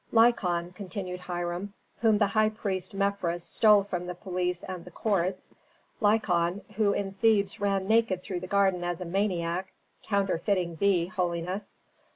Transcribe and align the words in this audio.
"Lykon," 0.11 0.73
continued 0.73 1.19
Hiram, 1.19 1.75
"whom 1.99 2.17
the 2.17 2.25
high 2.25 2.49
priest 2.49 2.95
Mefres 2.95 3.43
stole 3.43 3.83
from 3.83 4.07
the 4.07 4.15
police 4.15 4.63
and 4.63 4.83
the 4.83 4.89
courts 4.89 5.53
Lykon, 6.01 6.61
who 6.75 6.91
in 6.91 7.11
Thebes 7.13 7.59
ran 7.59 7.87
naked 7.87 8.23
through 8.23 8.39
the 8.39 8.47
garden 8.47 8.83
as 8.83 8.99
a 8.99 9.05
maniac, 9.05 9.71
counterfeiting 10.01 10.77
thee, 10.77 11.05
holiness." 11.05 11.77